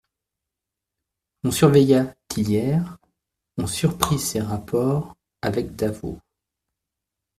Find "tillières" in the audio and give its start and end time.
2.27-2.97